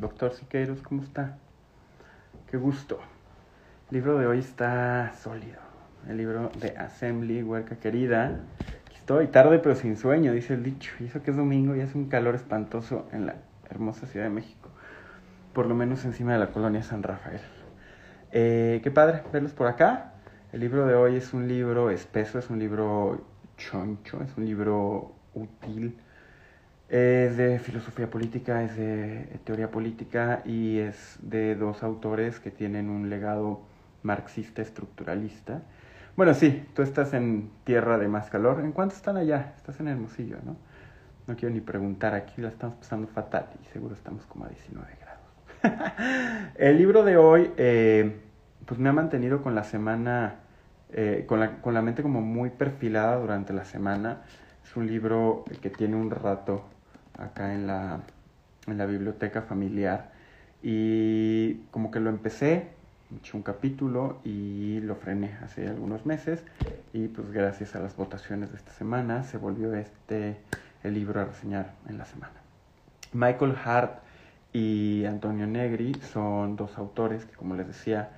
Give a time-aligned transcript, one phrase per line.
[0.00, 1.36] Doctor Siqueiros, ¿cómo está?
[2.50, 2.98] Qué gusto.
[3.90, 5.58] El libro de hoy está sólido.
[6.08, 8.40] El libro de Assembly, huerca querida.
[8.96, 10.92] estoy tarde pero sin sueño, dice el dicho.
[11.00, 13.34] Y que es domingo y hace un calor espantoso en la
[13.68, 14.70] hermosa Ciudad de México.
[15.52, 17.42] Por lo menos encima de la colonia San Rafael.
[18.32, 20.14] Eh, qué padre verlos por acá.
[20.54, 23.22] El libro de hoy es un libro espeso, es un libro
[23.58, 25.98] choncho, es un libro útil
[26.90, 32.90] es de filosofía política, es de teoría política y es de dos autores que tienen
[32.90, 33.60] un legado
[34.02, 35.62] marxista estructuralista.
[36.16, 38.60] Bueno, sí, tú estás en tierra de más calor.
[38.60, 39.54] ¿En cuánto están allá?
[39.56, 40.56] Estás en Hermosillo, ¿no?
[41.28, 44.88] No quiero ni preguntar, aquí la estamos pasando fatal y seguro estamos como a 19
[45.00, 46.52] grados.
[46.56, 48.20] El libro de hoy, eh,
[48.66, 50.40] pues me ha mantenido con la semana,
[50.92, 54.22] eh, con, la, con la mente como muy perfilada durante la semana.
[54.64, 56.64] Es un libro que tiene un rato
[57.20, 58.00] acá en la,
[58.66, 60.10] en la biblioteca familiar
[60.62, 62.68] y como que lo empecé,
[63.16, 66.42] eché un capítulo y lo frené hace algunos meses
[66.92, 70.36] y pues gracias a las votaciones de esta semana se volvió este
[70.82, 72.34] el libro a reseñar en la semana.
[73.12, 74.00] Michael Hart
[74.52, 78.10] y Antonio Negri son dos autores que como les decía,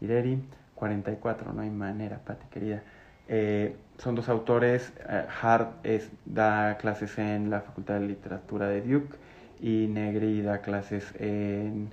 [0.00, 0.42] Ireri,
[0.74, 2.82] 44, no hay manera, Pati querida.
[3.28, 4.92] Eh, son dos autores.
[5.08, 9.16] Eh, Hart es, da clases en la Facultad de Literatura de Duke
[9.60, 11.90] y Negri da clases en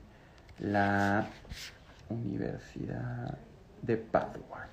[0.59, 1.27] la
[2.09, 3.37] Universidad
[3.81, 4.67] de Padua.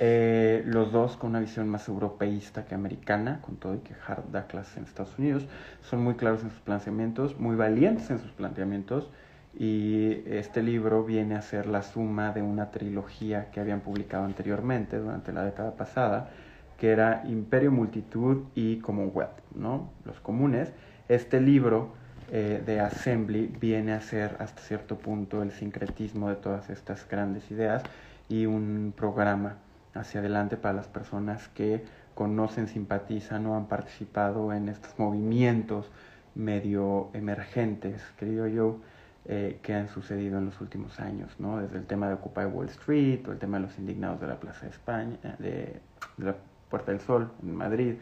[0.00, 4.26] Eh, los dos con una visión más europeísta que americana, con todo y que Hart
[4.30, 5.44] da clases en Estados Unidos,
[5.82, 9.10] son muy claros en sus planteamientos, muy valientes en sus planteamientos,
[9.58, 14.98] y este libro viene a ser la suma de una trilogía que habían publicado anteriormente,
[14.98, 16.30] durante la década pasada,
[16.78, 19.90] que era Imperio, Multitud y Commonwealth, ¿no?
[20.04, 20.72] Los comunes.
[21.08, 21.90] Este libro
[22.30, 27.50] eh, de Assembly viene a ser hasta cierto punto el sincretismo de todas estas grandes
[27.50, 27.82] ideas
[28.28, 29.56] y un programa
[29.94, 31.84] hacia adelante para las personas que
[32.14, 35.90] conocen, simpatizan o han participado en estos movimientos
[36.34, 38.78] medio emergentes, creo yo,
[39.24, 41.58] eh, que han sucedido en los últimos años, ¿no?
[41.58, 44.38] Desde el tema de Occupy Wall Street o el tema de los indignados de la
[44.38, 45.80] Plaza de España, de,
[46.16, 46.36] de la
[46.68, 47.94] Puerta del Sol en Madrid,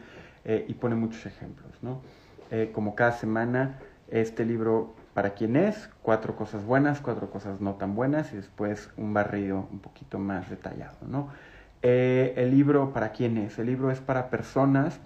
[0.45, 1.71] eh, y pone muchos ejemplos.
[1.81, 2.01] ¿no?
[2.51, 3.79] Eh, como cada semana,
[4.09, 5.89] este libro, ¿para quién es?
[6.01, 10.49] Cuatro cosas buenas, cuatro cosas no tan buenas, y después un barrido un poquito más
[10.49, 10.97] detallado.
[11.05, 11.29] ¿no?
[11.81, 13.59] Eh, el libro, ¿para quién es?
[13.59, 14.99] El libro es para personas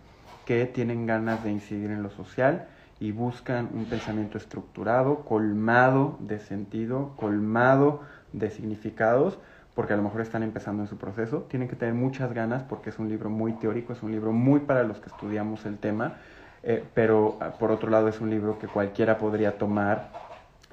[0.46, 2.68] que tienen ganas de incidir en lo social
[3.00, 8.02] y buscan un pensamiento estructurado, colmado de sentido, colmado
[8.32, 9.40] de significados,
[9.76, 12.90] porque a lo mejor están empezando en su proceso, tienen que tener muchas ganas porque
[12.90, 16.16] es un libro muy teórico, es un libro muy para los que estudiamos el tema,
[16.64, 20.10] eh, pero ah, por otro lado es un libro que cualquiera podría tomar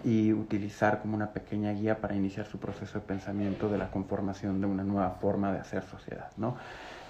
[0.05, 4.61] y utilizar como una pequeña guía para iniciar su proceso de pensamiento de la conformación
[4.61, 6.31] de una nueva forma de hacer sociedad.
[6.37, 6.57] ¿no?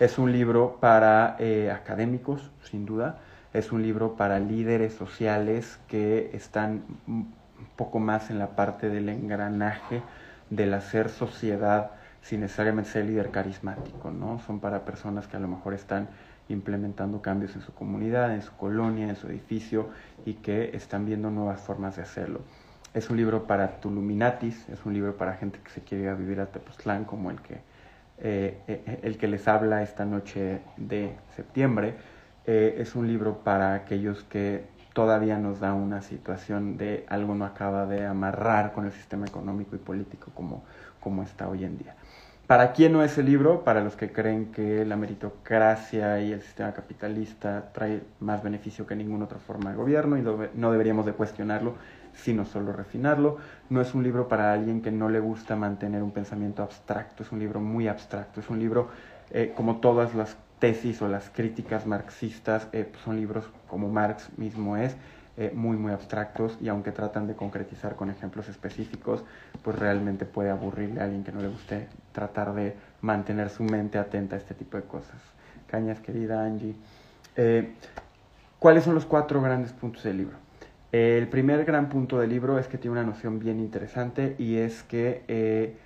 [0.00, 3.18] Es un libro para eh, académicos, sin duda,
[3.52, 7.34] es un libro para líderes sociales que están un
[7.76, 10.02] poco más en la parte del engranaje,
[10.50, 11.92] del hacer sociedad
[12.22, 14.40] sin necesariamente ser líder carismático, ¿no?
[14.40, 16.08] Son para personas que a lo mejor están
[16.48, 19.90] implementando cambios en su comunidad, en su colonia, en su edificio
[20.24, 22.40] y que están viendo nuevas formas de hacerlo.
[22.94, 26.14] Es un libro para Tuluminatis, es un libro para gente que se quiere ir a
[26.14, 27.60] vivir a Tepoztlán, como el que,
[28.18, 31.94] eh, eh, el que les habla esta noche de septiembre.
[32.46, 34.64] Eh, es un libro para aquellos que
[34.98, 39.76] todavía nos da una situación de algo no acaba de amarrar con el sistema económico
[39.76, 40.64] y político como,
[40.98, 41.94] como está hoy en día.
[42.48, 43.62] ¿Para quién no es el libro?
[43.62, 48.96] Para los que creen que la meritocracia y el sistema capitalista trae más beneficio que
[48.96, 50.22] ninguna otra forma de gobierno y
[50.54, 51.74] no deberíamos de cuestionarlo,
[52.12, 53.36] sino solo refinarlo.
[53.70, 57.30] No es un libro para alguien que no le gusta mantener un pensamiento abstracto, es
[57.30, 58.88] un libro muy abstracto, es un libro
[59.30, 64.28] eh, como todas las tesis o las críticas marxistas eh, pues son libros como Marx
[64.36, 64.96] mismo es,
[65.36, 69.24] eh, muy muy abstractos y aunque tratan de concretizar con ejemplos específicos,
[69.62, 73.98] pues realmente puede aburrirle a alguien que no le guste tratar de mantener su mente
[73.98, 75.20] atenta a este tipo de cosas.
[75.68, 76.74] Cañas, querida Angie.
[77.36, 77.74] Eh,
[78.58, 80.36] ¿Cuáles son los cuatro grandes puntos del libro?
[80.90, 84.82] el primer gran punto del libro es que tiene una noción bien interesante y es
[84.84, 85.76] que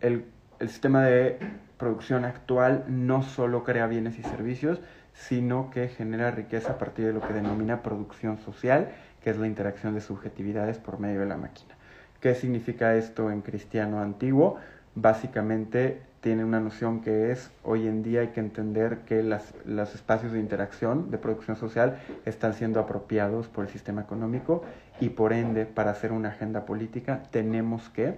[0.00, 0.24] el,
[0.60, 1.38] el sistema de
[1.78, 4.80] producción actual no solo crea bienes y servicios,
[5.14, 8.90] sino que genera riqueza a partir de lo que denomina producción social,
[9.22, 11.74] que es la interacción de subjetividades por medio de la máquina.
[12.20, 14.58] ¿Qué significa esto en cristiano antiguo?
[14.94, 19.94] Básicamente tiene una noción que es, hoy en día hay que entender que las, los
[19.94, 24.62] espacios de interacción, de producción social, están siendo apropiados por el sistema económico
[25.00, 28.16] y por ende, para hacer una agenda política, tenemos que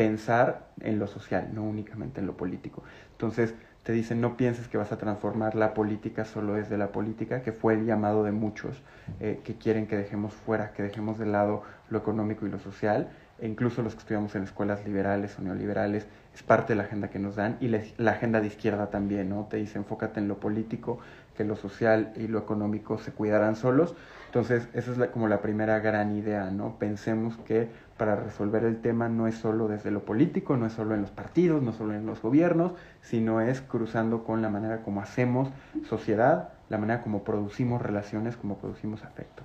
[0.00, 2.82] pensar en lo social, no únicamente en lo político.
[3.12, 7.42] Entonces, te dicen, no pienses que vas a transformar la política solo desde la política,
[7.42, 8.80] que fue el llamado de muchos
[9.20, 13.10] eh, que quieren que dejemos fuera, que dejemos de lado lo económico y lo social,
[13.40, 17.10] e incluso los que estudiamos en escuelas liberales o neoliberales, es parte de la agenda
[17.10, 19.48] que nos dan, y la, agenda de izquierda también, ¿no?
[19.50, 20.98] Te dice, enfócate en lo político,
[21.36, 23.94] que lo social y lo económico se cuidarán solos.
[24.30, 26.76] Entonces, esa es como la primera gran idea, ¿no?
[26.78, 30.94] Pensemos que para resolver el tema no es solo desde lo político, no es solo
[30.94, 35.00] en los partidos, no solo en los gobiernos, sino es cruzando con la manera como
[35.00, 35.48] hacemos
[35.88, 39.42] sociedad, la manera como producimos relaciones, como producimos afecto.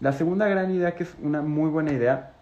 [0.00, 2.32] La segunda gran idea, que es una muy buena idea,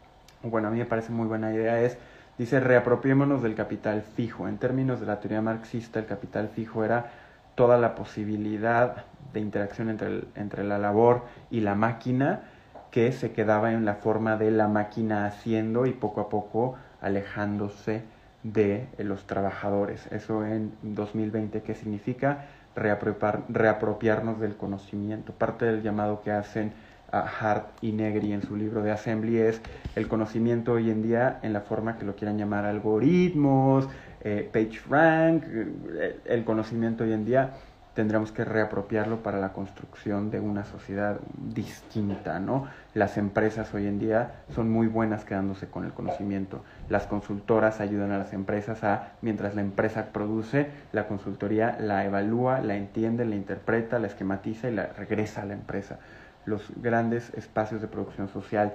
[0.43, 1.99] bueno, a mí me parece muy buena idea, es,
[2.39, 4.49] dice, reapropiémonos del capital fijo.
[4.49, 7.11] En términos de la teoría marxista, el capital fijo era
[7.55, 12.43] toda la posibilidad de interacción entre, entre la labor y la máquina
[12.91, 18.03] que se quedaba en la forma de la máquina haciendo y poco a poco alejándose
[18.43, 20.07] de los trabajadores.
[20.13, 22.47] Eso en 2020, ¿qué significa?
[22.75, 25.33] reapropiarnos del conocimiento.
[25.33, 26.73] Parte del llamado que hacen
[27.13, 29.61] Hart y Negri en su libro de Assembly es
[29.95, 33.89] el conocimiento hoy en día en la forma que lo quieran llamar algoritmos,
[34.23, 37.51] eh, page rank, eh, el conocimiento hoy en día
[37.95, 42.67] tendremos que reapropiarlo para la construcción de una sociedad distinta, ¿no?
[42.95, 46.63] Las empresas hoy en día son muy buenas quedándose con el conocimiento.
[46.89, 52.61] Las consultoras ayudan a las empresas a, mientras la empresa produce, la consultoría la evalúa,
[52.61, 55.99] la entiende, la interpreta, la esquematiza y la regresa a la empresa
[56.45, 58.73] los grandes espacios de producción social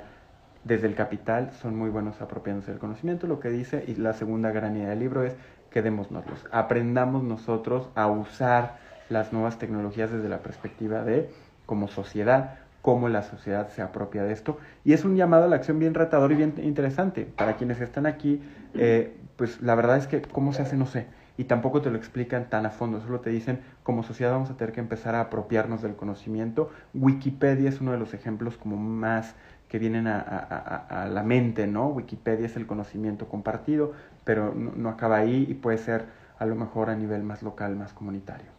[0.63, 3.28] desde el capital son muy buenos apropiándose del conocimiento.
[3.28, 5.36] Lo que dice, y la segunda gran idea del libro es,
[5.72, 8.78] quedémonoslos, aprendamos nosotros a usar
[9.09, 11.30] las nuevas tecnologías desde la perspectiva de
[11.65, 14.57] como sociedad, cómo la sociedad se apropia de esto.
[14.83, 17.25] Y es un llamado a la acción bien retador y bien interesante.
[17.25, 18.42] Para quienes están aquí,
[18.74, 21.07] eh, pues la verdad es que cómo se hace, no sé
[21.38, 24.57] y tampoco te lo explican tan a fondo, solo te dicen como sociedad vamos a
[24.57, 26.71] tener que empezar a apropiarnos del conocimiento.
[26.95, 29.36] Wikipedia es uno de los ejemplos como más
[29.69, 31.88] que vienen a, a, a la mente, ¿no?
[31.89, 33.94] Wikipedia es el conocimiento compartido,
[34.24, 36.06] pero no, acaba ahí y puede ser
[36.39, 38.56] a lo mejor a nivel más local, más comunitario.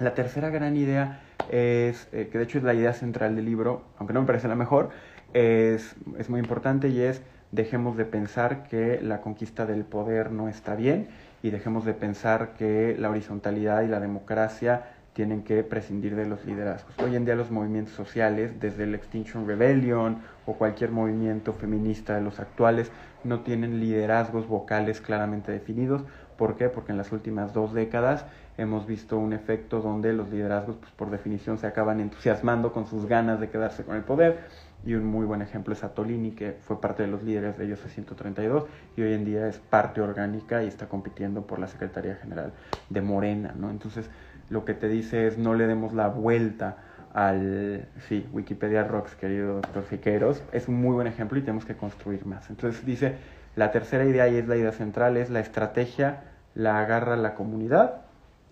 [0.00, 1.20] La tercera gran idea
[1.50, 4.48] es, eh, que de hecho es la idea central del libro, aunque no me parece
[4.48, 4.90] la mejor,
[5.34, 10.48] es, es muy importante y es dejemos de pensar que la conquista del poder no
[10.48, 11.08] está bien
[11.44, 16.44] y dejemos de pensar que la horizontalidad y la democracia tienen que prescindir de los
[16.44, 16.92] liderazgos.
[16.98, 22.20] Hoy en día los movimientos sociales, desde el Extinction Rebellion o cualquier movimiento feminista de
[22.20, 22.90] los actuales,
[23.22, 26.02] no tienen liderazgos vocales claramente definidos.
[26.36, 26.68] ¿Por qué?
[26.68, 31.10] Porque en las últimas dos décadas hemos visto un efecto donde los liderazgos, pues, por
[31.10, 34.38] definición, se acaban entusiasmando con sus ganas de quedarse con el poder
[34.86, 37.80] y un muy buen ejemplo es Atolini, que fue parte de los líderes de ellos
[37.84, 38.64] en 132
[38.96, 42.52] y hoy en día es parte orgánica y está compitiendo por la Secretaría General
[42.90, 43.70] de Morena, ¿no?
[43.70, 44.10] Entonces,
[44.50, 46.76] lo que te dice es no le demos la vuelta
[47.14, 51.76] al, sí, Wikipedia Rocks, querido doctor Fiqueros, es un muy buen ejemplo y tenemos que
[51.76, 52.50] construir más.
[52.50, 53.14] Entonces dice,
[53.56, 56.24] la tercera idea y es la idea central, es la estrategia
[56.54, 58.03] la agarra la comunidad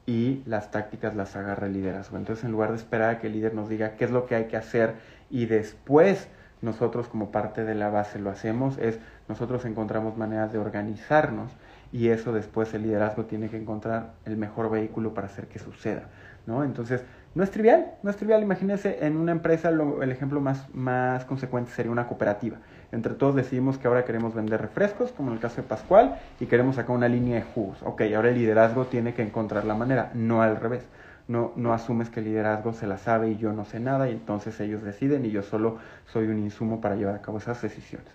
[0.06, 2.16] y las tácticas las agarra el liderazgo.
[2.16, 4.34] Entonces, en lugar de esperar a que el líder nos diga qué es lo que
[4.34, 4.94] hay que hacer
[5.30, 6.28] y después
[6.60, 11.52] nosotros como parte de la base lo hacemos, es nosotros encontramos maneras de organizarnos
[11.92, 16.04] y eso después el liderazgo tiene que encontrar el mejor vehículo para hacer que suceda,
[16.46, 16.64] ¿no?
[16.64, 17.04] Entonces,
[17.34, 21.70] no es trivial, no es trivial, imagínense en una empresa el ejemplo más, más consecuente
[21.70, 22.58] sería una cooperativa.
[22.92, 26.46] Entre todos decidimos que ahora queremos vender refrescos, como en el caso de Pascual, y
[26.46, 27.78] queremos sacar una línea de jugos.
[27.82, 30.84] Ok, ahora el liderazgo tiene que encontrar la manera, no al revés
[31.28, 34.12] no, no asumes que el liderazgo se la sabe y yo no sé nada y
[34.12, 35.78] entonces ellos deciden y yo solo
[36.12, 38.08] soy un insumo para llevar a cabo esas decisiones.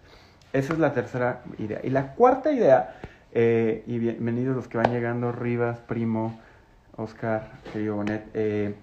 [0.54, 1.80] Esa es la tercera idea.
[1.84, 2.96] Y la cuarta idea,
[3.34, 6.40] eh, y bienvenidos los que van llegando, Rivas, Primo,
[6.96, 8.76] Oscar, querido Bonet, eh,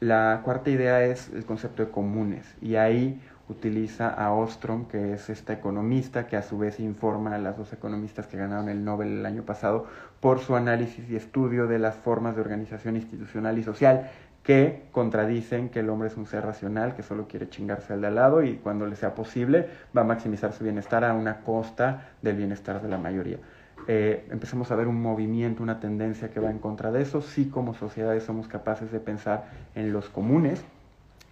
[0.00, 3.20] la cuarta idea es el concepto de comunes y ahí
[3.50, 7.72] utiliza a Ostrom, que es esta economista que a su vez informa a las dos
[7.72, 9.86] economistas que ganaron el Nobel el año pasado
[10.20, 14.10] por su análisis y estudio de las formas de organización institucional y social
[14.44, 18.06] que contradicen que el hombre es un ser racional que solo quiere chingarse al de
[18.06, 22.08] al lado y cuando le sea posible va a maximizar su bienestar a una costa
[22.22, 23.38] del bienestar de la mayoría.
[23.86, 27.20] Eh, empezamos a ver un movimiento, una tendencia que va en contra de eso.
[27.20, 30.62] Sí, como sociedades somos capaces de pensar en los comunes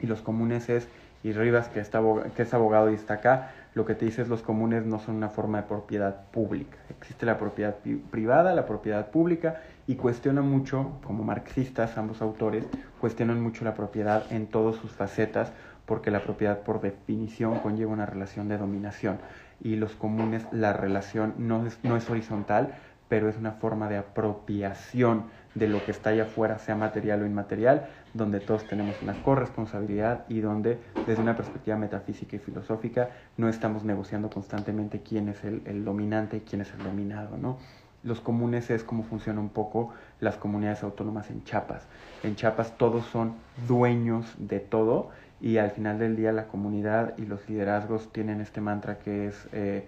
[0.01, 0.89] y los comunes es
[1.23, 2.01] y Rivas, que, está,
[2.37, 5.17] que es abogado y está acá, lo que te dice es los comunes no son
[5.17, 6.79] una forma de propiedad pública.
[6.91, 7.77] Existe la propiedad
[8.11, 12.65] privada, la propiedad pública, y cuestiona mucho, como marxistas, ambos autores,
[13.01, 15.53] cuestionan mucho la propiedad en todas sus facetas,
[15.87, 19.19] porque la propiedad por definición conlleva una relación de dominación
[19.61, 22.75] y los comunes la relación no es, no es horizontal,
[23.09, 27.27] pero es una forma de apropiación de lo que está allá afuera, sea material o
[27.27, 33.49] inmaterial, donde todos tenemos una corresponsabilidad y donde desde una perspectiva metafísica y filosófica no
[33.49, 37.59] estamos negociando constantemente quién es el, el dominante y quién es el dominado, ¿no?
[38.05, 41.89] Los comunes es como funcionan un poco las comunidades autónomas en Chiapas.
[42.23, 43.35] En Chiapas todos son
[43.67, 45.11] dueños de todo
[45.41, 49.49] y al final del día la comunidad y los liderazgos tienen este mantra que es
[49.53, 49.85] eh,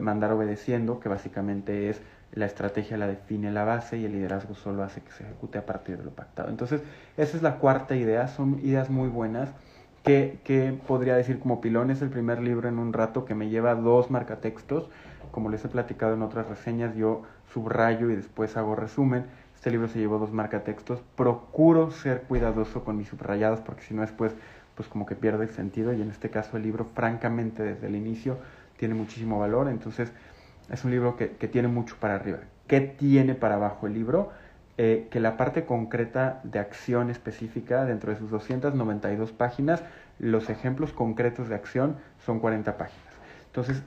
[0.00, 2.00] mandar obedeciendo, que básicamente es
[2.32, 5.66] la estrategia la define la base y el liderazgo solo hace que se ejecute a
[5.66, 6.50] partir de lo pactado.
[6.50, 6.82] Entonces,
[7.16, 9.50] esa es la cuarta idea, son ideas muy buenas.
[10.04, 13.50] Que, que podría decir como pilón, es el primer libro en un rato que me
[13.50, 14.88] lleva dos marcatextos,
[15.32, 19.26] como les he platicado en otras reseñas, yo subrayo y después hago resumen.
[19.54, 24.02] Este libro se llevó dos marcatextos, procuro ser cuidadoso con mis subrayados porque si no
[24.02, 24.32] después
[24.76, 25.92] pues como que pierde el sentido.
[25.92, 28.38] Y en este caso el libro francamente desde el inicio
[28.76, 30.12] tiene muchísimo valor, entonces
[30.70, 32.38] es un libro que, que tiene mucho para arriba.
[32.66, 34.30] ¿Qué tiene para abajo el libro?
[34.80, 39.82] Eh, que la parte concreta de acción específica dentro de sus 292 páginas,
[40.20, 43.12] los ejemplos concretos de acción son 40 páginas.
[43.46, 43.82] Entonces,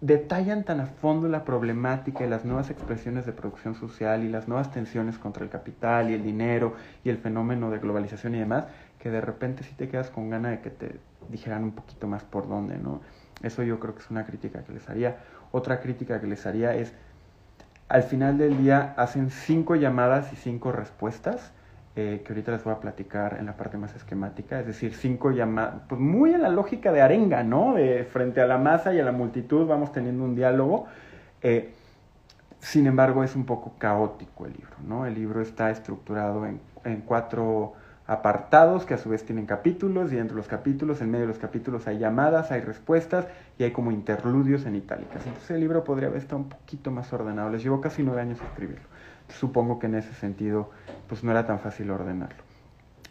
[0.00, 4.46] detallan tan a fondo la problemática y las nuevas expresiones de producción social y las
[4.46, 8.66] nuevas tensiones contra el capital y el dinero y el fenómeno de globalización y demás,
[9.00, 12.22] que de repente sí te quedas con ganas de que te dijeran un poquito más
[12.22, 13.00] por dónde, ¿no?
[13.42, 15.18] Eso yo creo que es una crítica que les haría.
[15.56, 16.92] Otra crítica que les haría es,
[17.88, 21.50] al final del día hacen cinco llamadas y cinco respuestas,
[21.94, 25.30] eh, que ahorita les voy a platicar en la parte más esquemática, es decir, cinco
[25.30, 27.72] llamadas, pues muy en la lógica de arenga, ¿no?
[27.72, 30.88] De frente a la masa y a la multitud vamos teniendo un diálogo.
[31.40, 31.72] Eh,
[32.58, 35.06] sin embargo, es un poco caótico el libro, ¿no?
[35.06, 37.72] El libro está estructurado en, en cuatro
[38.06, 41.38] apartados que a su vez tienen capítulos y entre los capítulos, en medio de los
[41.38, 43.26] capítulos hay llamadas, hay respuestas
[43.58, 45.26] y hay como interludios en itálicas.
[45.26, 47.50] Entonces el libro podría haber estado un poquito más ordenado.
[47.50, 48.86] Les llevó casi nueve años escribirlo.
[49.28, 50.70] Supongo que en ese sentido
[51.08, 52.46] pues no era tan fácil ordenarlo.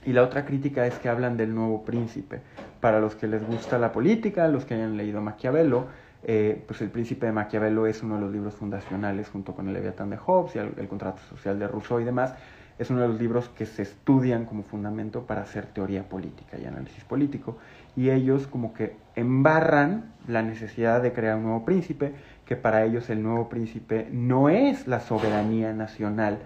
[0.06, 2.42] Y la otra crítica es que hablan del nuevo príncipe.
[2.80, 5.88] Para los que les gusta la política, los que hayan leído Maquiavelo,
[6.28, 9.74] eh, pues El Príncipe de Maquiavelo es uno de los libros fundacionales junto con el
[9.74, 12.36] Leviatán de Hobbes y el Contrato Social de Rousseau y demás,
[12.78, 16.66] es uno de los libros que se estudian como fundamento para hacer teoría política y
[16.66, 17.58] análisis político.
[17.96, 22.14] Y ellos como que embarran la necesidad de crear un nuevo príncipe,
[22.46, 26.40] que para ellos el nuevo príncipe no es la soberanía nacional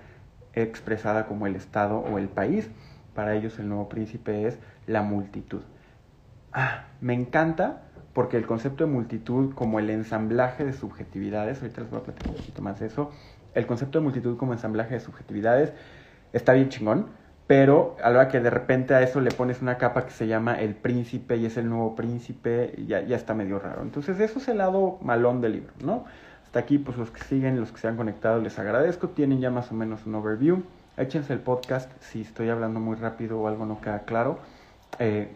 [0.53, 2.69] expresada como el Estado o el país,
[3.15, 5.61] para ellos el nuevo príncipe es la multitud.
[6.53, 7.83] Ah, me encanta
[8.13, 12.29] porque el concepto de multitud como el ensamblaje de subjetividades, ahorita les voy a platicar
[12.31, 13.11] un poquito más de eso,
[13.53, 15.73] el concepto de multitud como ensamblaje de subjetividades
[16.33, 17.07] está bien chingón,
[17.47, 20.27] pero a la hora que de repente a eso le pones una capa que se
[20.27, 23.81] llama el príncipe y es el nuevo príncipe, ya, ya está medio raro.
[23.81, 26.05] Entonces eso es el lado malón del libro, ¿no?
[26.49, 29.09] Hasta aquí, pues los que siguen, los que se han conectado, les agradezco.
[29.09, 30.63] Tienen ya más o menos un overview.
[30.97, 34.39] Échense el podcast si estoy hablando muy rápido o algo no queda claro.
[34.97, 35.31] Eh,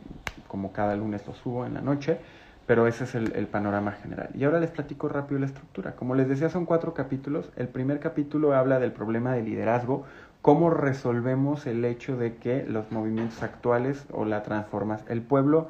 [0.47, 2.17] como cada lunes lo subo en la noche.
[2.65, 4.29] Pero ese es el, el, panorama general.
[4.33, 5.91] Y ahora les platico rápido la estructura.
[5.95, 7.51] Como les decía, son cuatro capítulos.
[7.57, 10.05] El primer capítulo habla del problema de liderazgo
[10.43, 15.69] cómo resolvemos el hecho de que los movimientos actuales o la transformación, el pueblo,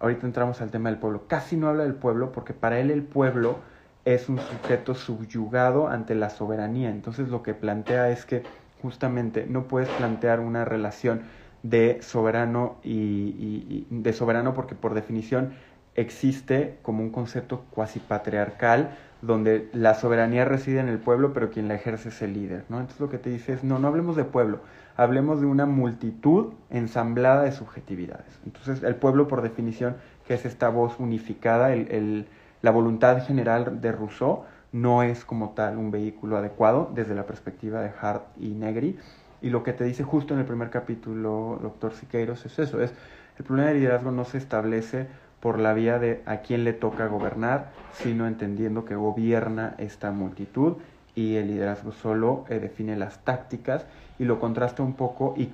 [0.00, 3.02] ahorita entramos al tema del pueblo, casi no habla del pueblo porque para él el
[3.02, 3.56] pueblo
[4.04, 6.90] es un sujeto subyugado ante la soberanía.
[6.90, 8.42] Entonces lo que plantea es que
[8.82, 11.22] justamente no puedes plantear una relación
[11.62, 15.54] de soberano y, y de soberano porque por definición
[15.96, 21.68] existe como un concepto cuasi patriarcal donde la soberanía reside en el pueblo, pero quien
[21.68, 22.78] la ejerce es el líder, ¿no?
[22.78, 24.60] Entonces lo que te dice es, no, no hablemos de pueblo,
[24.96, 28.38] hablemos de una multitud ensamblada de subjetividades.
[28.44, 32.26] Entonces el pueblo, por definición, que es esta voz unificada, el, el,
[32.60, 37.80] la voluntad general de Rousseau, no es como tal un vehículo adecuado desde la perspectiva
[37.80, 38.98] de Hart y Negri.
[39.40, 42.92] Y lo que te dice justo en el primer capítulo, doctor Siqueiros, es eso, es
[43.38, 45.08] el problema de liderazgo no se establece
[45.40, 50.76] por la vía de a quién le toca gobernar, sino entendiendo que gobierna esta multitud
[51.14, 53.86] y el liderazgo solo eh, define las tácticas
[54.18, 55.50] y lo contrasta un poco y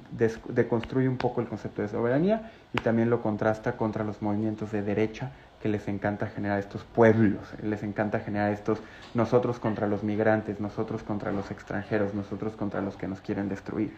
[0.49, 4.83] deconstruye un poco el concepto de soberanía y también lo contrasta contra los movimientos de
[4.83, 8.81] derecha que les encanta generar estos pueblos, les encanta generar estos
[9.15, 13.93] nosotros contra los migrantes, nosotros contra los extranjeros, nosotros contra los que nos quieren destruir.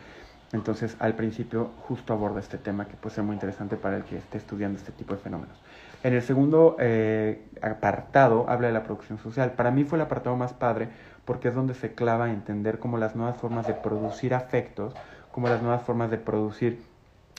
[0.52, 4.18] Entonces, al principio justo aborda este tema que puede ser muy interesante para el que
[4.18, 5.56] esté estudiando este tipo de fenómenos.
[6.04, 9.52] En el segundo eh, apartado habla de la producción social.
[9.52, 10.88] Para mí fue el apartado más padre
[11.24, 14.94] porque es donde se clava a entender cómo las nuevas formas de producir afectos,
[15.32, 16.82] como las nuevas formas de producir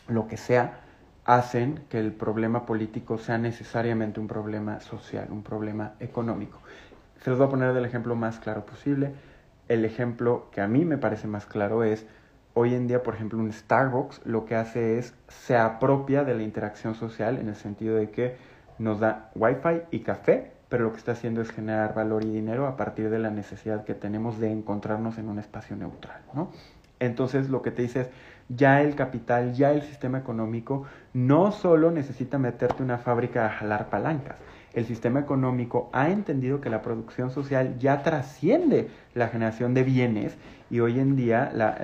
[0.07, 0.79] lo que sea,
[1.25, 6.59] hacen que el problema político sea necesariamente un problema social, un problema económico.
[7.21, 9.13] Se los voy a poner del ejemplo más claro posible.
[9.67, 12.05] El ejemplo que a mí me parece más claro es,
[12.55, 16.41] hoy en día, por ejemplo, un Starbucks lo que hace es, se apropia de la
[16.41, 18.37] interacción social en el sentido de que
[18.79, 22.65] nos da wifi y café, pero lo que está haciendo es generar valor y dinero
[22.65, 26.49] a partir de la necesidad que tenemos de encontrarnos en un espacio neutral, ¿no?
[26.99, 28.09] Entonces lo que te dice es,
[28.47, 33.89] ya el capital, ya el sistema económico no solo necesita meterte una fábrica a jalar
[33.89, 34.37] palancas.
[34.75, 40.37] El sistema económico ha entendido que la producción social ya trasciende la generación de bienes
[40.69, 41.77] y hoy en día la,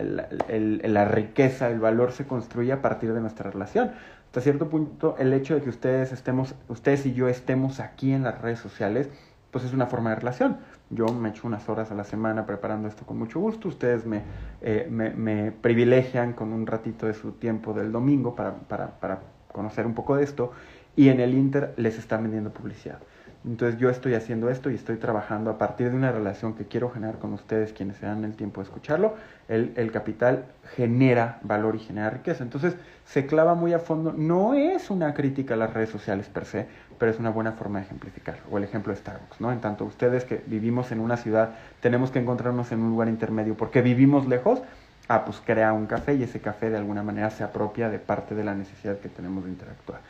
[0.49, 3.91] la riqueza, el valor se construye a partir de nuestra relación.
[4.25, 8.23] Hasta cierto punto, el hecho de que ustedes estemos, ustedes y yo estemos aquí en
[8.23, 9.09] las redes sociales,
[9.51, 10.57] pues es una forma de relación.
[10.89, 13.69] Yo me echo unas horas a la semana preparando esto con mucho gusto.
[13.69, 14.23] Ustedes me,
[14.61, 19.19] eh, me, me privilegian con un ratito de su tiempo del domingo para, para, para
[19.51, 20.51] conocer un poco de esto.
[20.95, 22.99] Y en el Inter les están vendiendo publicidad.
[23.43, 26.91] Entonces yo estoy haciendo esto y estoy trabajando a partir de una relación que quiero
[26.91, 29.15] generar con ustedes, quienes se dan el tiempo de escucharlo.
[29.47, 30.45] El, el, capital
[30.75, 32.43] genera valor y genera riqueza.
[32.43, 34.13] Entonces se clava muy a fondo.
[34.15, 36.67] No es una crítica a las redes sociales per se,
[36.99, 38.37] pero es una buena forma de ejemplificar.
[38.51, 39.51] O el ejemplo de Starbucks, ¿no?
[39.51, 43.57] En tanto ustedes que vivimos en una ciudad, tenemos que encontrarnos en un lugar intermedio
[43.57, 44.61] porque vivimos lejos,
[45.07, 48.35] ah, pues crea un café y ese café de alguna manera se apropia de parte
[48.35, 50.01] de la necesidad que tenemos de interactuar.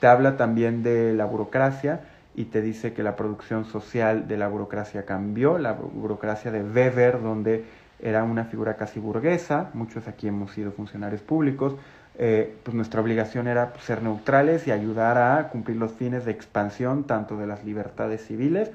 [0.00, 2.00] Te habla también de la burocracia
[2.34, 7.22] y te dice que la producción social de la burocracia cambió, la burocracia de Weber,
[7.22, 7.64] donde
[8.00, 11.76] era una figura casi burguesa, muchos aquí hemos sido funcionarios públicos,
[12.16, 16.32] eh, pues nuestra obligación era pues, ser neutrales y ayudar a cumplir los fines de
[16.32, 18.70] expansión tanto de las libertades civiles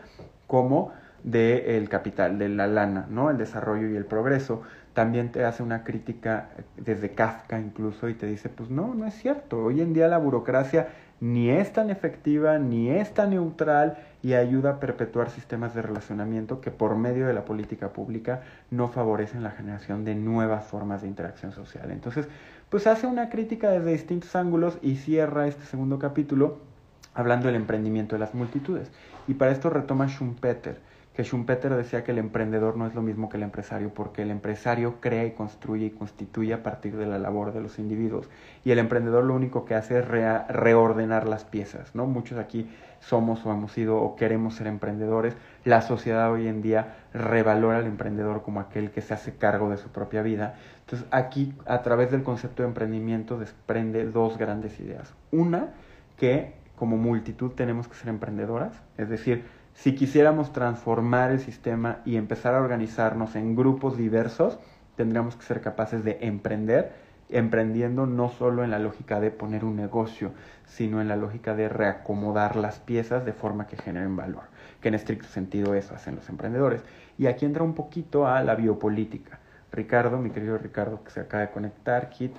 [0.48, 0.92] como
[1.24, 3.30] del capital, de la lana, ¿no?
[3.30, 4.64] el desarrollo y el progreso.
[4.94, 9.14] También te hace una crítica desde Kafka incluso y te dice, pues no, no es
[9.14, 9.64] cierto.
[9.64, 10.88] Hoy en día la burocracia
[11.22, 16.62] ni es tan efectiva, ni es tan neutral y ayuda a perpetuar sistemas de relacionamiento
[16.62, 21.08] que por medio de la política pública no favorecen la generación de nuevas formas de
[21.08, 21.92] interacción social.
[21.92, 22.28] Entonces,
[22.70, 26.60] pues hace una crítica desde distintos ángulos y cierra este segundo capítulo
[27.14, 28.92] hablando del emprendimiento de las multitudes.
[29.28, 30.78] Y para esto retoma Schumpeter
[31.20, 34.32] que Schumpeter decía que el emprendedor no es lo mismo que el empresario, porque el
[34.32, 38.30] empresario crea y construye y constituye a partir de la labor de los individuos.
[38.64, 42.06] Y el emprendedor lo único que hace es reordenar las piezas, ¿no?
[42.06, 42.70] Muchos aquí
[43.02, 45.36] somos o hemos sido o queremos ser emprendedores.
[45.66, 49.76] La sociedad hoy en día revalora al emprendedor como aquel que se hace cargo de
[49.76, 50.56] su propia vida.
[50.86, 55.14] Entonces aquí, a través del concepto de emprendimiento, desprende dos grandes ideas.
[55.34, 55.74] Una,
[56.16, 62.18] que como multitud tenemos que ser emprendedoras, es decir, si quisiéramos transformar el sistema y
[62.18, 64.60] empezar a organizarnos en grupos diversos,
[64.96, 66.92] tendríamos que ser capaces de emprender,
[67.30, 70.32] emprendiendo no solo en la lógica de poner un negocio,
[70.66, 74.44] sino en la lógica de reacomodar las piezas de forma que generen valor,
[74.82, 76.84] que en estricto sentido eso hacen los emprendedores.
[77.18, 79.40] Y aquí entra un poquito a la biopolítica.
[79.72, 82.36] Ricardo, mi querido Ricardo, que se acaba de conectar, Kit,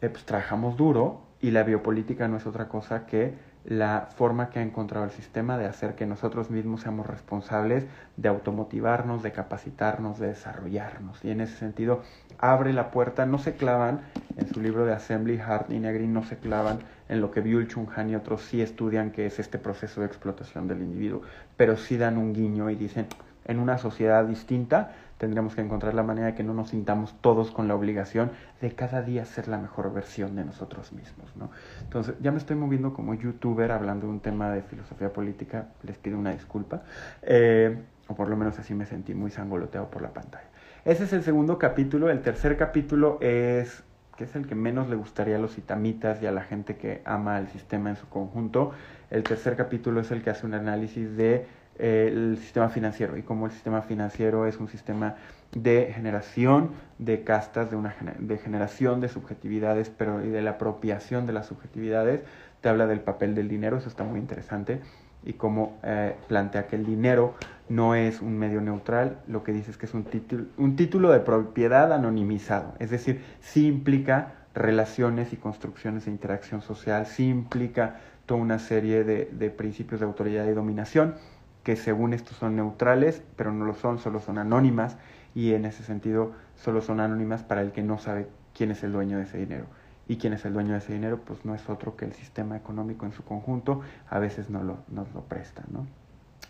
[0.00, 3.32] eh, pues trabajamos duro y la biopolítica no es otra cosa que
[3.64, 8.28] la forma que ha encontrado el sistema de hacer que nosotros mismos seamos responsables de
[8.28, 11.24] automotivarnos, de capacitarnos, de desarrollarnos.
[11.24, 12.02] Y en ese sentido
[12.42, 14.00] abre la puerta, no se clavan
[14.36, 17.68] en su libro de Assembly, Hart y Negri, no se clavan en lo que Byul
[17.68, 21.22] Chung Han y otros sí estudian que es este proceso de explotación del individuo,
[21.56, 23.06] pero sí dan un guiño y dicen,
[23.44, 27.52] en una sociedad distinta tendremos que encontrar la manera de que no nos sintamos todos
[27.52, 31.48] con la obligación de cada día ser la mejor versión de nosotros mismos, ¿no?
[31.80, 35.96] Entonces, ya me estoy moviendo como youtuber hablando de un tema de filosofía política, les
[35.96, 36.82] pido una disculpa,
[37.22, 37.78] eh,
[38.08, 40.51] o por lo menos así me sentí muy sangoloteado por la pantalla.
[40.84, 43.84] Ese es el segundo capítulo, el tercer capítulo es
[44.16, 47.02] que es el que menos le gustaría a los itamitas y a la gente que
[47.04, 48.72] ama el sistema en su conjunto.
[49.08, 51.46] El tercer capítulo es el que hace un análisis de
[51.78, 55.14] el sistema financiero y cómo el sistema financiero es un sistema
[55.52, 61.28] de generación de castas, de, una, de generación de subjetividades, pero y de la apropiación
[61.28, 62.22] de las subjetividades.
[62.60, 64.80] Te habla del papel del dinero, eso está muy interesante,
[65.24, 67.34] y cómo eh, plantea que el dinero
[67.68, 71.10] no es un medio neutral, lo que dice es que es un título, un título
[71.10, 78.00] de propiedad anonimizado, es decir, sí implica relaciones y construcciones de interacción social, sí implica
[78.26, 81.14] toda una serie de, de principios de autoridad y dominación,
[81.62, 84.96] que según esto son neutrales, pero no lo son, solo son anónimas
[85.34, 88.92] y en ese sentido solo son anónimas para el que no sabe quién es el
[88.92, 89.66] dueño de ese dinero.
[90.08, 92.56] Y quién es el dueño de ese dinero, pues no es otro que el sistema
[92.56, 95.86] económico en su conjunto, a veces no lo, nos lo presta, ¿no?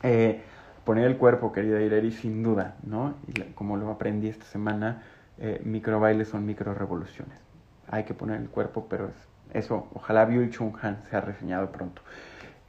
[0.02, 0.42] Eh,
[0.84, 3.14] poner el cuerpo, querida Ireri, sin duda, ¿no?
[3.54, 5.02] Como lo aprendí esta semana,
[5.38, 7.38] eh, micro bailes son micro revoluciones.
[7.88, 12.00] Hay que poner el cuerpo, pero es Eso, ojalá Byul Chung Han sea reseñado pronto.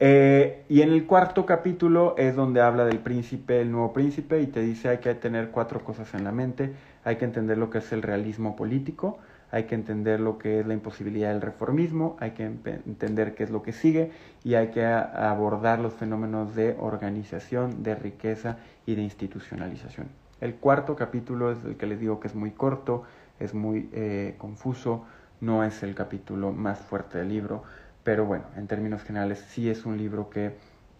[0.00, 4.46] Eh, y en el cuarto capítulo es donde habla del príncipe, el nuevo príncipe, y
[4.46, 6.72] te dice hay que tener cuatro cosas en la mente.
[7.04, 9.18] Hay que entender lo que es el realismo político,
[9.54, 13.50] hay que entender lo que es la imposibilidad del reformismo, hay que entender qué es
[13.50, 14.10] lo que sigue
[14.42, 20.08] y hay que abordar los fenómenos de organización, de riqueza y de institucionalización.
[20.40, 23.04] El cuarto capítulo es el que les digo que es muy corto,
[23.38, 25.04] es muy eh, confuso,
[25.40, 27.62] no es el capítulo más fuerte del libro,
[28.02, 30.56] pero bueno, en términos generales sí es un libro que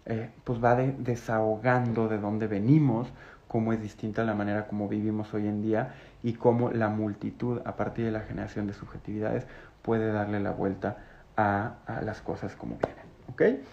[0.06, 3.08] eh, pues va desahogando de dónde venimos,
[3.48, 7.76] cómo es distinta la manera como vivimos hoy en día y cómo la multitud, a
[7.76, 9.46] partir de la generación de subjetividades,
[9.82, 10.98] puede darle la vuelta
[11.36, 13.04] a, las cosas como vienen.
[13.32, 13.64] ¿Ok?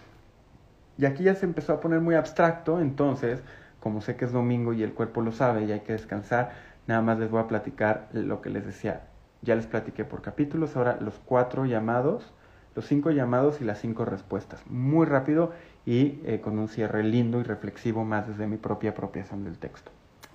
[0.97, 3.41] Y aquí ya se empezó a poner muy abstracto, entonces,
[3.79, 6.51] como sé que es domingo y el cuerpo lo sabe y hay que descansar,
[6.87, 9.01] nada más les voy a platicar lo que les decía.
[9.41, 12.31] Ya les platiqué por capítulos, ahora los cuatro llamados
[12.75, 14.62] los cinco llamados y las cinco respuestas.
[14.69, 15.51] Muy rápido
[15.86, 19.91] y eh, con un cierre lindo y reflexivo más desde mi propia apropiación del texto.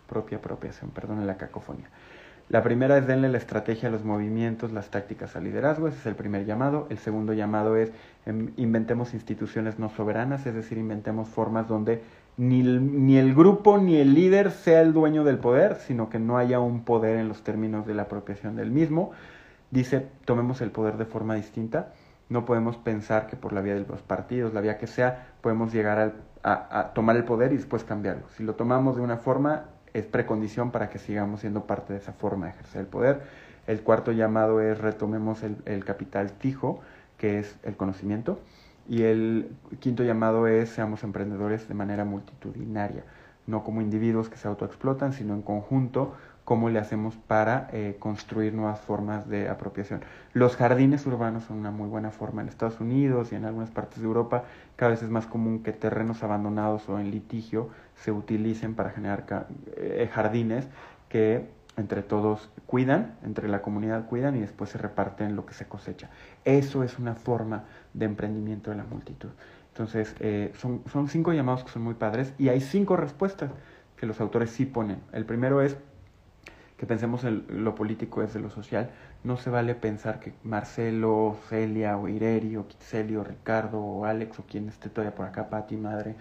[0.08, 1.88] Propia apropiación, perdón, la cacofonía.
[2.48, 6.06] La primera es denle la estrategia a los movimientos, las tácticas al liderazgo, ese es
[6.06, 6.86] el primer llamado.
[6.90, 7.90] El segundo llamado es
[8.24, 12.02] em, inventemos instituciones no soberanas, es decir, inventemos formas donde
[12.36, 16.38] ni ni el grupo ni el líder sea el dueño del poder, sino que no
[16.38, 19.10] haya un poder en los términos de la apropiación del mismo.
[19.72, 21.92] Dice, tomemos el poder de forma distinta
[22.28, 25.72] no podemos pensar que por la vía de los partidos, la vía que sea, podemos
[25.72, 28.28] llegar a, tomar el poder y después cambiarlo.
[28.36, 32.12] Si lo tomamos de una forma, es precondición para que sigamos siendo parte de esa
[32.12, 33.22] forma de ejercer el poder.
[33.66, 36.80] El cuarto llamado es retomemos el, el capital fijo,
[37.18, 38.38] que es el conocimiento.
[38.88, 43.02] Y el quinto llamado es seamos emprendedores de manera multitudinaria,
[43.48, 46.14] no como individuos que se autoexplotan, sino en conjunto
[46.46, 50.02] cómo le hacemos para eh, construir nuevas formas de apropiación.
[50.32, 53.98] Los jardines urbanos son una muy buena forma en Estados Unidos y en algunas partes
[53.98, 54.44] de Europa.
[54.76, 59.48] Cada vez es más común que terrenos abandonados o en litigio se utilicen para generar
[59.76, 60.68] eh, jardines
[61.08, 65.66] que entre todos cuidan, entre la comunidad cuidan y después se reparten lo que se
[65.66, 66.10] cosecha.
[66.44, 69.30] Eso es una forma de emprendimiento de la multitud.
[69.72, 73.50] Entonces, eh, son, son cinco llamados que son muy padres y hay cinco respuestas
[73.96, 75.00] que los autores sí ponen.
[75.12, 75.76] El primero es
[76.76, 78.90] que pensemos en lo político desde lo social,
[79.24, 84.38] no se vale pensar que Marcelo, Celia, o Ireri, o Kitselio, o Ricardo, o Alex,
[84.38, 86.16] o quien esté todavía por acá, Pati, madre,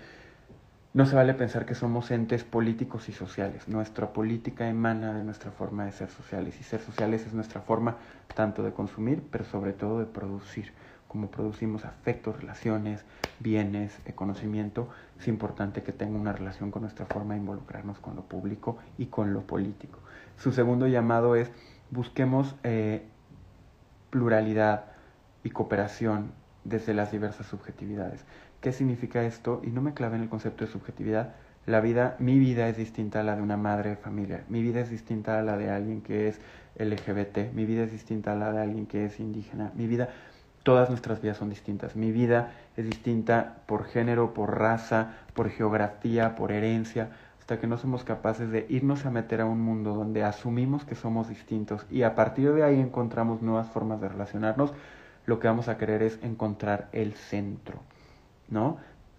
[0.94, 3.68] no se vale pensar que somos entes políticos y sociales.
[3.68, 7.98] Nuestra política emana de nuestra forma de ser sociales, y ser sociales es nuestra forma
[8.34, 10.72] tanto de consumir, pero sobre todo de producir.
[11.15, 13.06] Como producimos afectos, relaciones,
[13.39, 18.23] bienes, conocimiento, es importante que tenga una relación con nuestra forma de involucrarnos con lo
[18.23, 19.99] público y con lo político.
[20.36, 21.54] Su segundo llamado es
[21.89, 23.06] busquemos eh,
[24.10, 24.88] pluralidad
[25.41, 26.34] y cooperación
[26.65, 28.25] desde las diversas subjetividades.
[28.60, 29.62] ¿Qué significa esto?
[29.63, 31.36] Y no me clave en el concepto de subjetividad.
[31.65, 34.43] La vida, mi vida es distinta a la de una madre de familia.
[34.49, 36.41] Mi vida es distinta a la de alguien que es
[36.78, 37.54] LGBT.
[37.54, 39.71] Mi vida es distinta a la de alguien que es indígena.
[39.75, 40.10] Mi vida,
[40.65, 41.95] todas nuestras vidas son distintas.
[41.95, 47.78] Mi vida es distinta por género, por raza, por geografía, por herencia hasta que no
[47.78, 52.01] somos capaces de irnos a meter a un mundo donde asumimos que somos distintos y
[52.01, 54.73] a partir de ahí encontramos nuevas formas de relacionarnos,
[55.28, 57.82] lo que vamos a querer es encontrar el centro,
[58.49, 58.78] ¿no?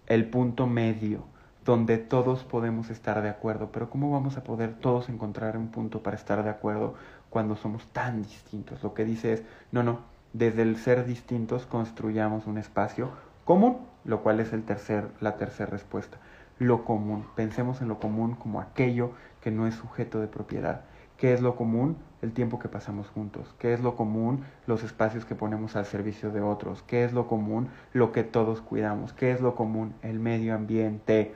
[0.08, 1.22] El punto medio,
[1.64, 3.70] donde todos podemos estar de acuerdo.
[3.70, 6.94] Pero ¿cómo vamos a poder todos encontrar un punto para estar de acuerdo
[7.30, 8.82] cuando somos tan distintos?
[8.82, 13.10] Lo que dice es, no, no, desde el ser distintos construyamos un espacio
[13.44, 16.18] común, lo cual es el tercer, la tercera respuesta
[16.58, 17.24] lo común.
[17.34, 20.82] Pensemos en lo común como aquello que no es sujeto de propiedad.
[21.18, 21.96] ¿Qué es lo común?
[22.22, 23.54] El tiempo que pasamos juntos.
[23.58, 24.44] ¿Qué es lo común?
[24.66, 26.82] Los espacios que ponemos al servicio de otros.
[26.82, 27.68] ¿Qué es lo común?
[27.92, 29.12] Lo que todos cuidamos.
[29.12, 29.94] ¿Qué es lo común?
[30.02, 31.34] El medio ambiente.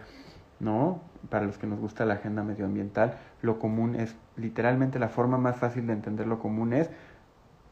[0.59, 1.01] ¿No?
[1.29, 5.57] Para los que nos gusta la agenda medioambiental, lo común es literalmente la forma más
[5.57, 6.91] fácil de entender lo común es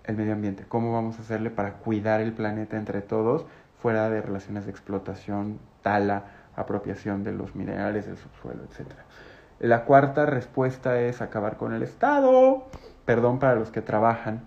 [0.08, 0.64] el medio ambiente.
[0.66, 3.46] ¿Cómo vamos a hacerle para cuidar el planeta entre todos
[3.80, 6.24] fuera de relaciones de explotación, tala,
[6.56, 8.90] apropiación de los minerales del subsuelo, etc.
[9.60, 12.64] La cuarta respuesta es acabar con el Estado.
[13.04, 14.42] Perdón para los que trabajan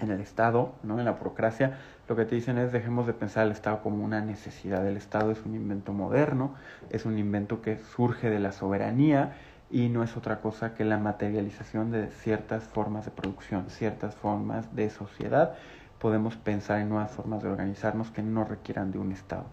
[0.00, 0.98] en el Estado, ¿no?
[0.98, 4.20] en la burocracia, lo que te dicen es dejemos de pensar el Estado como una
[4.20, 4.86] necesidad.
[4.86, 6.54] El Estado es un invento moderno,
[6.90, 9.34] es un invento que surge de la soberanía
[9.70, 14.74] y no es otra cosa que la materialización de ciertas formas de producción, ciertas formas
[14.74, 15.54] de sociedad.
[15.98, 19.46] Podemos pensar en nuevas formas de organizarnos que no requieran de un Estado.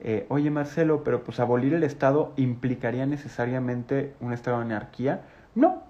[0.00, 5.22] Eh, oye Marcelo, pero pues abolir el Estado implicaría necesariamente un estado de anarquía.
[5.54, 5.82] No,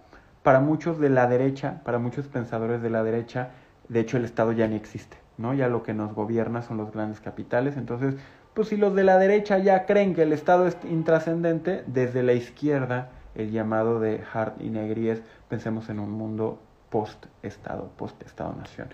[0.42, 3.50] para muchos de la derecha, para muchos pensadores de la derecha,
[3.88, 5.52] De hecho, el Estado ya ni existe, ¿no?
[5.52, 7.76] Ya lo que nos gobierna son los grandes capitales.
[7.76, 8.14] Entonces,
[8.54, 12.32] pues si los de la derecha ya creen que el Estado es intrascendente, desde la
[12.32, 18.88] izquierda, el llamado de Hart y Negri es, pensemos en un mundo post-Estado, post-Estado-Nación.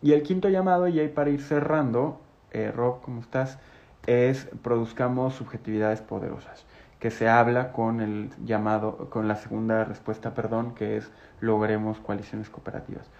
[0.00, 3.58] Y el quinto llamado, y ahí para ir cerrando, eh, Rob, ¿cómo estás?
[4.06, 6.64] Es produzcamos subjetividades poderosas
[7.02, 12.48] que se habla con el llamado, con la segunda respuesta, perdón, que es logremos coaliciones
[12.48, 13.10] cooperativas.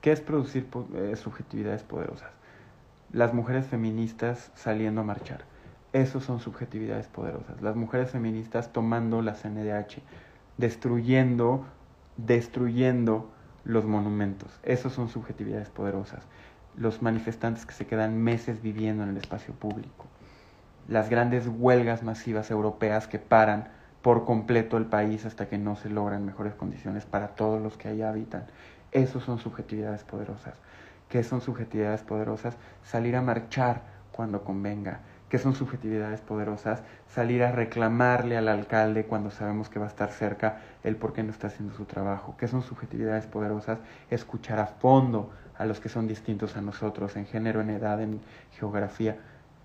[0.00, 2.32] ¿Qué es producir eh, subjetividades poderosas?
[3.12, 5.44] Las mujeres feministas saliendo a marchar.
[5.92, 7.60] Esos son subjetividades poderosas.
[7.60, 10.02] Las mujeres feministas tomando la CNDH,
[10.56, 11.66] destruyendo,
[12.16, 13.30] destruyendo
[13.64, 14.58] los monumentos.
[14.62, 16.26] Esos son subjetividades poderosas.
[16.76, 20.06] Los manifestantes que se quedan meses viviendo en el espacio público
[20.88, 23.68] las grandes huelgas masivas europeas que paran
[24.02, 27.88] por completo el país hasta que no se logran mejores condiciones para todos los que
[27.88, 28.46] allá habitan.
[28.90, 30.54] Esos son subjetividades poderosas.
[31.08, 32.56] ¿Qué son subjetividades poderosas?
[32.82, 35.00] Salir a marchar cuando convenga.
[35.32, 36.82] ¿Qué son subjetividades poderosas?
[37.06, 41.22] Salir a reclamarle al alcalde cuando sabemos que va a estar cerca el por qué
[41.22, 42.36] no está haciendo su trabajo.
[42.36, 43.78] ¿Qué son subjetividades poderosas?
[44.10, 48.20] Escuchar a fondo a los que son distintos a nosotros en género, en edad, en
[48.58, 49.20] geografía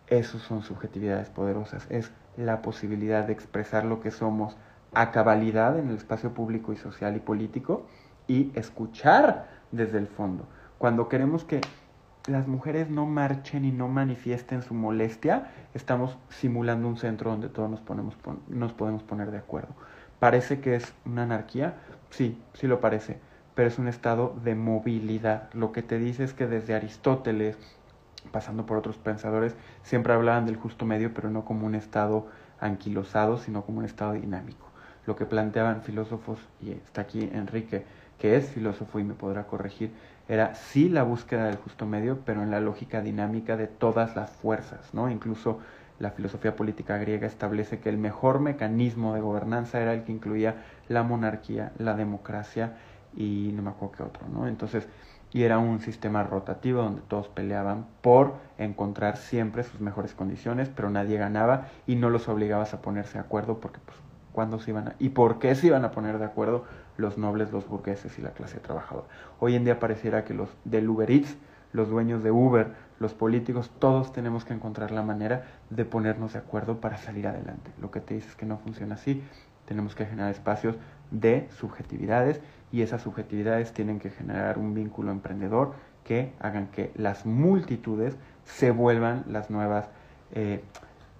[0.08, 1.86] esos son subjetividades poderosas.
[1.90, 4.56] Es la posibilidad de expresar lo que somos
[4.94, 7.88] a cabalidad en el espacio público y social y político
[8.26, 10.48] y escuchar desde el fondo.
[10.78, 11.60] Cuando queremos que
[12.28, 17.70] las mujeres no marchen y no manifiesten su molestia, estamos simulando un centro donde todos
[17.70, 18.16] nos, ponemos,
[18.50, 19.74] nos podemos poner de acuerdo.
[20.20, 21.76] ¿Parece que es una anarquía?
[22.10, 23.20] Sí, sí lo parece,
[23.56, 25.50] pero es un estado de movilidad.
[25.54, 27.58] Lo que te dice es que desde Aristóteles,
[28.32, 32.28] pasando por otros pensadores, siempre hablaban del justo medio, pero no como un estado
[32.60, 34.68] anquilosado, sino como un estado dinámico.
[35.06, 37.86] Lo que planteaban filósofos, y está aquí Enrique,
[38.18, 39.92] que es filósofo y me podrá corregir,
[40.28, 44.32] era sí la búsqueda del justo medio, pero en la lógica dinámica de todas las
[44.32, 45.10] fuerzas, ¿no?
[45.10, 45.60] Incluso
[46.00, 50.64] la filosofía política griega establece que el mejor mecanismo de gobernanza era el que incluía
[50.88, 52.78] la monarquía, la democracia
[53.16, 54.48] y no me acuerdo qué otro, ¿no?
[54.48, 54.88] Entonces,
[55.32, 60.90] y era un sistema rotativo donde todos peleaban por encontrar siempre sus mejores condiciones, pero
[60.90, 63.98] nadie ganaba y no los obligabas a ponerse de acuerdo porque pues
[64.32, 66.66] cuándo se iban a, y por qué se iban a poner de acuerdo
[66.98, 69.08] los nobles, los burgueses y la clase trabajadora.
[69.40, 71.38] Hoy en día pareciera que los del Uber Eats,
[71.74, 76.40] los dueños de Uber, los políticos, todos tenemos que encontrar la manera de ponernos de
[76.40, 77.72] acuerdo para salir adelante.
[77.80, 79.24] Lo que te dices es que no funciona así,
[79.66, 80.76] tenemos que generar espacios
[81.12, 87.26] de subjetividades y esas subjetividades tienen que generar un vínculo emprendedor que hagan que las
[87.26, 89.90] multitudes se vuelvan las nuevas
[90.32, 90.64] eh,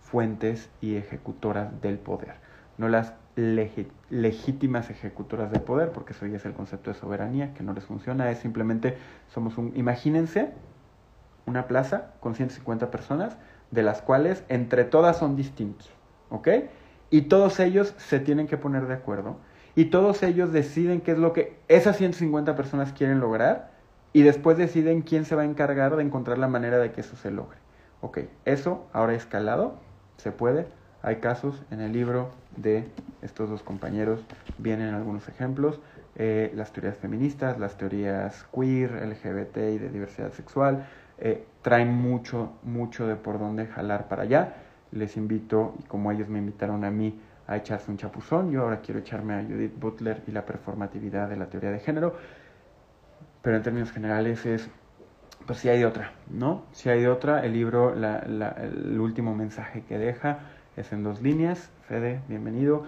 [0.02, 2.36] fuentes y ejecutoras del poder,
[2.78, 7.64] no las legítimas ejecutoras del poder, porque eso ya es el concepto de soberanía, que
[7.64, 10.52] no les funciona, es simplemente, somos un, imagínense
[11.46, 13.38] una plaza con 150 personas,
[13.72, 15.90] de las cuales entre todas son distintos,
[16.30, 16.48] ¿ok?
[17.10, 19.38] Y todos ellos se tienen que poner de acuerdo
[19.76, 23.72] y todos ellos deciden qué es lo que esas 150 personas quieren lograr
[24.14, 27.16] y después deciden quién se va a encargar de encontrar la manera de que eso
[27.16, 27.58] se logre.
[28.02, 29.76] Ok, eso ahora escalado,
[30.18, 30.68] se puede.
[31.08, 32.84] Hay casos en el libro de
[33.22, 34.20] estos dos compañeros,
[34.58, 35.80] vienen algunos ejemplos.
[36.18, 40.86] Eh, las teorías feministas, las teorías queer, LGBT y de diversidad sexual,
[41.18, 44.56] eh, traen mucho, mucho de por dónde jalar para allá.
[44.92, 47.18] Les invito, y como ellos me invitaron a mí,
[47.48, 48.52] a echarse un chapuzón.
[48.52, 52.18] Yo ahora quiero echarme a Judith Butler y la performatividad de la teoría de género.
[53.42, 54.70] Pero en términos generales es,
[55.46, 56.66] pues si hay de otra, ¿no?
[56.74, 58.18] Si hay de otra, el libro, la,
[58.58, 61.72] el último mensaje que deja es en dos líneas.
[61.88, 62.84] Fede, bienvenido.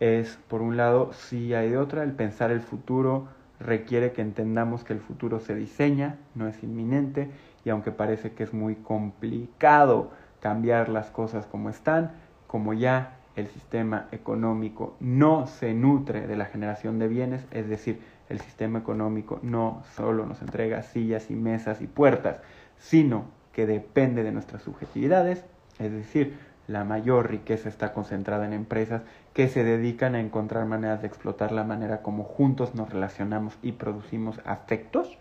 [0.00, 3.28] Es, por un lado, si hay de otra, el pensar el futuro
[3.60, 7.30] requiere que entendamos que el futuro se diseña, no es inminente,
[7.64, 12.12] y aunque parece que es muy complicado cambiar las cosas como están,
[12.46, 18.00] como ya el sistema económico no se nutre de la generación de bienes, es decir,
[18.28, 22.38] el sistema económico no solo nos entrega sillas y mesas y puertas,
[22.78, 25.44] sino que depende de nuestras subjetividades,
[25.78, 29.02] es decir, la mayor riqueza está concentrada en empresas
[29.34, 33.72] que se dedican a encontrar maneras de explotar la manera como juntos nos relacionamos y
[33.72, 35.18] producimos afectos,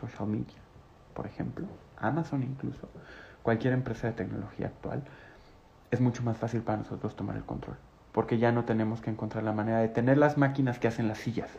[0.00, 0.60] social media,
[1.14, 1.66] por ejemplo,
[1.98, 2.88] Amazon incluso,
[3.42, 5.02] cualquier empresa de tecnología actual,
[5.90, 7.76] es mucho más fácil para nosotros tomar el control,
[8.12, 11.18] porque ya no tenemos que encontrar la manera de tener las máquinas que hacen las
[11.18, 11.50] sillas.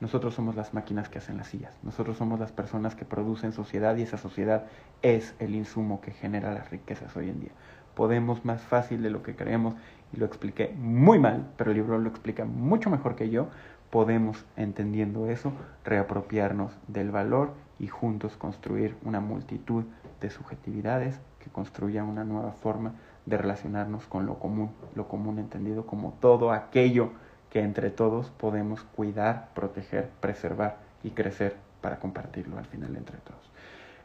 [0.00, 1.74] Nosotros somos las máquinas que hacen las sillas.
[1.82, 4.64] Nosotros somos las personas que producen sociedad y esa sociedad
[5.02, 7.52] es el insumo que genera las riquezas hoy en día.
[8.00, 9.74] Podemos más fácil de lo que creemos
[10.14, 13.48] y lo expliqué muy mal, pero el libro lo explica mucho mejor que yo.
[13.90, 15.52] Podemos, entendiendo eso,
[15.84, 19.84] reapropiarnos del valor y juntos construir una multitud
[20.18, 22.94] de subjetividades que construyan una nueva forma
[23.26, 27.10] de relacionarnos con lo común, lo común entendido como todo aquello
[27.50, 33.50] que entre todos podemos cuidar, proteger, preservar y crecer para compartirlo al final entre todos.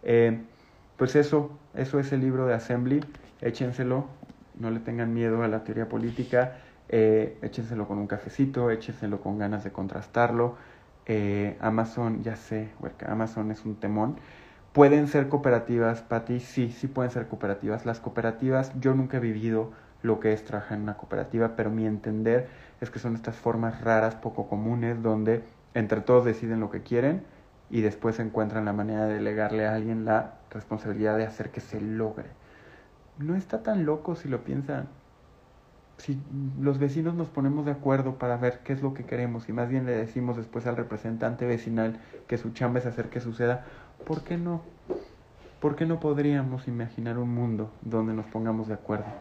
[0.03, 0.43] Eh,
[0.97, 3.01] pues eso, eso es el libro de Assembly,
[3.41, 4.07] échenselo,
[4.59, 9.37] no le tengan miedo a la teoría política, eh, échenselo con un cafecito, échenselo con
[9.37, 10.55] ganas de contrastarlo.
[11.05, 12.69] Eh, Amazon, ya sé,
[13.07, 14.17] Amazon es un temón.
[14.71, 16.39] ¿Pueden ser cooperativas, Patti?
[16.39, 17.85] Sí, sí pueden ser cooperativas.
[17.85, 21.85] Las cooperativas, yo nunca he vivido lo que es trabajar en una cooperativa, pero mi
[21.85, 22.47] entender
[22.81, 27.23] es que son estas formas raras, poco comunes, donde entre todos deciden lo que quieren
[27.75, 31.81] y después encuentran la manera de delegarle a alguien la responsabilidad de hacer que se
[31.81, 32.29] logre.
[33.17, 34.87] No está tan loco si lo piensan.
[35.97, 36.17] Si
[36.57, 39.67] los vecinos nos ponemos de acuerdo para ver qué es lo que queremos y más
[39.67, 43.65] bien le decimos después al representante vecinal que su chamba es hacer que suceda,
[44.07, 44.61] ¿por qué no?
[45.59, 49.11] ¿Por qué no podríamos imaginar un mundo donde nos pongamos de acuerdo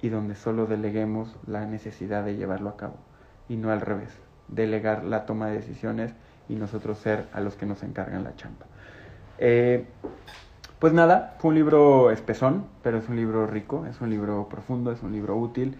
[0.00, 2.96] y donde solo deleguemos la necesidad de llevarlo a cabo
[3.46, 4.18] y no al revés,
[4.48, 6.14] delegar la toma de decisiones
[6.48, 8.66] y nosotros ser a los que nos encargan la chamba?
[9.38, 9.84] Eh,
[10.78, 14.92] pues nada, fue un libro espesón, pero es un libro rico, es un libro profundo,
[14.92, 15.76] es un libro útil.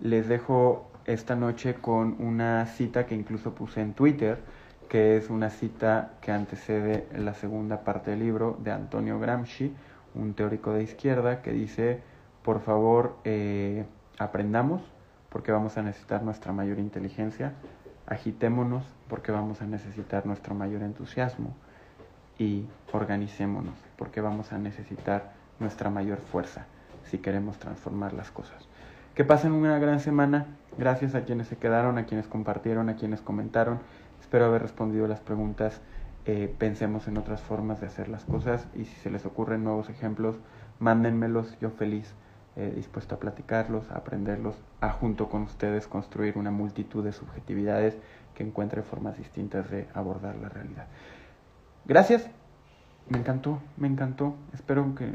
[0.00, 4.38] Les dejo esta noche con una cita que incluso puse en Twitter,
[4.88, 9.74] que es una cita que antecede la segunda parte del libro de Antonio Gramsci,
[10.14, 12.00] un teórico de izquierda, que dice,
[12.42, 13.84] por favor, eh,
[14.18, 14.82] aprendamos
[15.28, 17.52] porque vamos a necesitar nuestra mayor inteligencia,
[18.06, 21.54] agitémonos porque vamos a necesitar nuestro mayor entusiasmo
[22.38, 26.66] y organicémonos, porque vamos a necesitar nuestra mayor fuerza
[27.04, 28.68] si queremos transformar las cosas.
[29.14, 30.46] Que pasen una gran semana.
[30.76, 33.78] Gracias a quienes se quedaron, a quienes compartieron, a quienes comentaron.
[34.20, 35.80] Espero haber respondido las preguntas.
[36.26, 39.88] Eh, pensemos en otras formas de hacer las cosas y si se les ocurren nuevos
[39.88, 40.36] ejemplos,
[40.80, 41.56] mándenmelos.
[41.60, 42.14] Yo feliz,
[42.56, 47.96] eh, dispuesto a platicarlos, a aprenderlos, a junto con ustedes construir una multitud de subjetividades
[48.34, 50.86] que encuentre formas distintas de abordar la realidad.
[51.84, 52.28] Gracias.
[53.08, 54.36] Me encantó, me encantó.
[54.52, 55.10] Espero que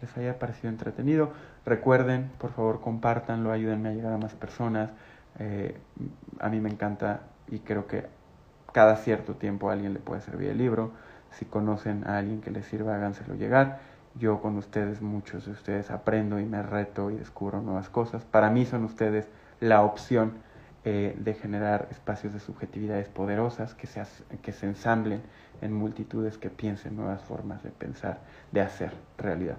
[0.00, 1.32] les haya parecido entretenido.
[1.64, 4.90] Recuerden, por favor, compártanlo, ayúdenme a llegar a más personas.
[5.38, 5.76] Eh,
[6.40, 8.06] a mí me encanta y creo que
[8.72, 10.92] cada cierto tiempo a alguien le puede servir el libro.
[11.30, 13.80] Si conocen a alguien que les sirva, háganselo llegar.
[14.18, 18.24] Yo con ustedes, muchos de ustedes, aprendo y me reto y descubro nuevas cosas.
[18.24, 19.28] Para mí son ustedes
[19.60, 20.34] la opción
[20.84, 24.02] eh, de generar espacios de subjetividades poderosas que se,
[24.42, 25.22] que se ensamblen
[25.60, 28.20] en multitudes que piensen nuevas formas de pensar,
[28.52, 29.56] de hacer realidad.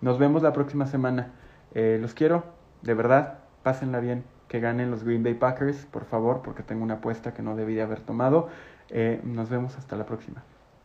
[0.00, 1.32] Nos vemos la próxima semana.
[1.74, 2.44] Eh, los quiero,
[2.82, 6.94] de verdad, pásenla bien, que ganen los Green Bay Packers, por favor, porque tengo una
[6.94, 8.48] apuesta que no debí de haber tomado.
[8.88, 10.42] Eh, nos vemos hasta la próxima.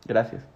[0.08, 0.55] Gracias.